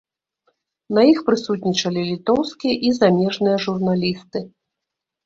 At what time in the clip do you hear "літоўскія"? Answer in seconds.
2.11-2.75